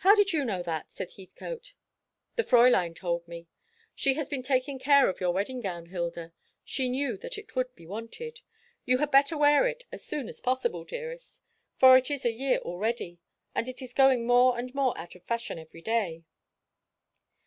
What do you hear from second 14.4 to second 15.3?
and more out of